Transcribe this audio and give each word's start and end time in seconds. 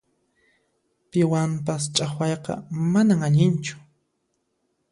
Piwanpas 1.09 1.83
ch'aqwayqa 1.95 2.53
manan 2.91 3.21
allinchu. 3.27 3.75